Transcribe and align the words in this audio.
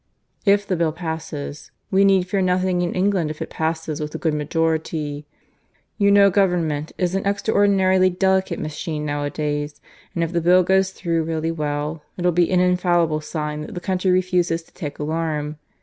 "If 0.47 0.65
the 0.65 0.75
Bill 0.75 0.91
passes, 0.91 1.69
we 1.91 2.03
need 2.03 2.27
fear 2.27 2.41
nothing 2.41 2.81
in 2.81 2.95
England 2.95 3.29
if 3.29 3.39
it 3.39 3.51
passes 3.51 4.01
with 4.01 4.15
a 4.15 4.17
good 4.17 4.33
majority. 4.33 5.27
You 5.99 6.09
know 6.09 6.31
Government 6.31 6.91
is 6.97 7.13
an 7.13 7.23
extraordinarily 7.23 8.09
delicate 8.09 8.57
machine 8.57 9.05
nowadays; 9.05 9.79
and 10.15 10.23
if 10.23 10.33
the 10.33 10.41
Bill 10.41 10.63
goes 10.63 10.89
through 10.89 11.25
really 11.25 11.51
well, 11.51 12.01
it'll 12.17 12.31
be 12.31 12.49
an 12.49 12.59
infallible 12.61 13.21
sign 13.21 13.61
that 13.61 13.73
the 13.75 13.79
country 13.79 14.09
refuses 14.09 14.63
to 14.63 14.73
take 14.73 14.97
alarm. 14.97 15.59